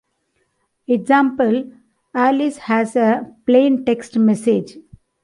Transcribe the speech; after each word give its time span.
Example: 0.87 1.73
Alice 2.15 2.57
has 2.57 2.95
a 2.95 3.35
plaintext 3.47 4.15
message. 4.19 4.77